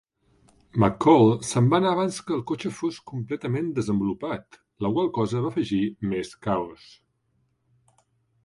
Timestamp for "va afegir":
5.45-5.83